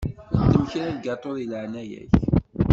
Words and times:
Ddem 0.43 0.63
kra 0.71 0.85
n 0.89 0.93
lgaṭu 0.97 1.31
deg 1.37 1.47
leεnaya-k. 1.51 2.11